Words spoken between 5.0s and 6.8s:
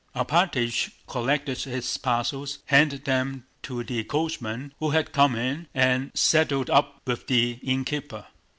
come in, and settled